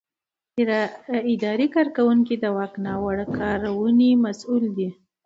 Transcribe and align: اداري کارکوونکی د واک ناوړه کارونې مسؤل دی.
اداري 1.33 1.67
کارکوونکی 1.75 2.35
د 2.39 2.45
واک 2.55 2.73
ناوړه 2.85 3.25
کارونې 3.37 4.09
مسؤل 4.25 4.63
دی. 4.77 4.89